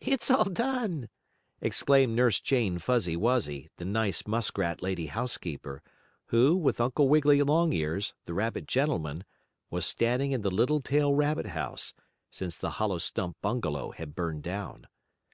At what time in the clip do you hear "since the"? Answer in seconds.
12.30-12.70